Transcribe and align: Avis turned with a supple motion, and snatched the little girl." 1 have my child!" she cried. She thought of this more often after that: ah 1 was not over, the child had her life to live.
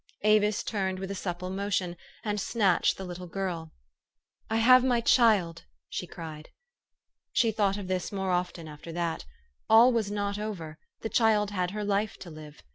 Avis 0.23 0.63
turned 0.63 0.97
with 0.97 1.11
a 1.11 1.13
supple 1.13 1.51
motion, 1.51 1.95
and 2.23 2.41
snatched 2.41 2.97
the 2.97 3.05
little 3.05 3.27
girl." 3.27 3.71
1 4.47 4.59
have 4.59 4.83
my 4.83 4.99
child!" 4.99 5.65
she 5.91 6.07
cried. 6.07 6.49
She 7.31 7.51
thought 7.51 7.77
of 7.77 7.87
this 7.87 8.11
more 8.11 8.31
often 8.31 8.67
after 8.67 8.91
that: 8.93 9.25
ah 9.69 9.85
1 9.85 9.93
was 9.93 10.09
not 10.09 10.39
over, 10.39 10.79
the 11.01 11.09
child 11.09 11.51
had 11.51 11.69
her 11.69 11.83
life 11.83 12.17
to 12.17 12.31
live. 12.31 12.63